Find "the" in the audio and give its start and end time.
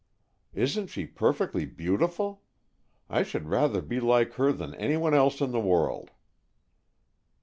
5.51-5.59